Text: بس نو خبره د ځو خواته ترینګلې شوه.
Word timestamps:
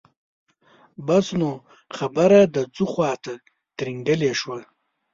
بس 1.07 1.27
نو 1.39 1.49
خبره 1.97 2.39
د 2.55 2.57
ځو 2.75 2.85
خواته 2.93 3.33
ترینګلې 3.77 4.31
شوه. 4.39 4.59